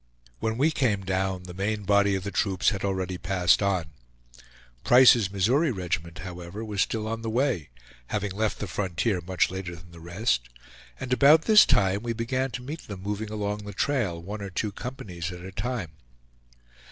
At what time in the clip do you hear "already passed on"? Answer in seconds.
2.83-3.91